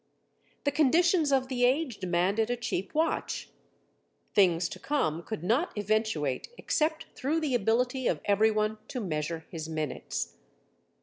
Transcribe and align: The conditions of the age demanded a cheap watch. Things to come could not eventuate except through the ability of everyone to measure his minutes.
The 0.63 0.71
conditions 0.71 1.31
of 1.31 1.47
the 1.47 1.63
age 1.63 1.99
demanded 1.99 2.49
a 2.49 2.55
cheap 2.57 2.95
watch. 2.95 3.51
Things 4.33 4.67
to 4.69 4.79
come 4.79 5.21
could 5.21 5.43
not 5.43 5.77
eventuate 5.77 6.49
except 6.57 7.05
through 7.13 7.39
the 7.39 7.53
ability 7.53 8.07
of 8.07 8.19
everyone 8.25 8.79
to 8.87 8.99
measure 8.99 9.45
his 9.51 9.69
minutes. 9.69 10.37